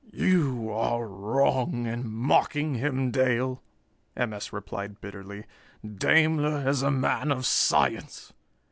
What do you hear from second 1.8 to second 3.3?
in mocking him,